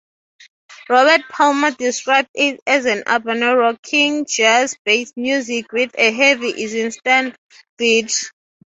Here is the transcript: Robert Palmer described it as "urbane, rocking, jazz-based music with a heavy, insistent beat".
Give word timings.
Robert 0.89 1.21
Palmer 1.29 1.69
described 1.69 2.29
it 2.33 2.59
as 2.65 2.87
"urbane, 2.87 3.55
rocking, 3.55 4.25
jazz-based 4.25 5.15
music 5.15 5.71
with 5.71 5.91
a 5.93 6.11
heavy, 6.11 6.63
insistent 6.63 7.35
beat". 7.77 8.11